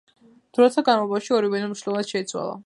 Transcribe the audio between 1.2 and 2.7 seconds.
ორივე ენა მნიშვნელოვნად შეიცვალა.